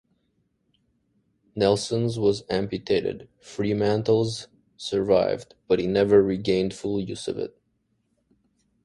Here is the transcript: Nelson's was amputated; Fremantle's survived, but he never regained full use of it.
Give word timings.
Nelson's 1.55 2.17
was 2.17 2.41
amputated; 2.49 3.29
Fremantle's 3.39 4.47
survived, 4.75 5.53
but 5.67 5.77
he 5.77 5.85
never 5.85 6.23
regained 6.23 6.73
full 6.73 6.99
use 6.99 7.27
of 7.27 7.37
it. 7.37 7.55